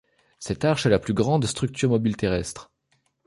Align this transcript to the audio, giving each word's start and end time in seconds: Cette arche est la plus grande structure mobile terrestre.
Cette 0.39 0.65
arche 0.65 0.87
est 0.87 0.89
la 0.89 0.97
plus 0.97 1.13
grande 1.13 1.45
structure 1.45 1.89
mobile 1.91 2.17
terrestre. 2.17 2.71